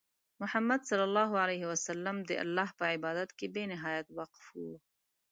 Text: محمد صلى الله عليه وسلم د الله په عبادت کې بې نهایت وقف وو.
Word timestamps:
محمد 0.41 0.81
صلى 0.89 1.03
الله 1.09 1.31
عليه 1.43 1.63
وسلم 1.71 2.15
د 2.29 2.31
الله 2.43 2.69
په 2.79 2.83
عبادت 2.93 3.29
کې 3.37 3.45
بې 3.53 3.63
نهایت 3.73 4.07
وقف 4.19 4.45
وو. 4.59 4.75